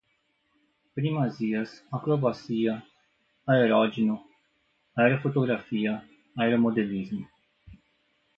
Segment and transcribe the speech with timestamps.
[0.95, 2.83] primazias, acrobacia,
[3.45, 4.15] aeródino,
[4.97, 6.03] aerofotografia,
[6.35, 7.27] aeromodelismo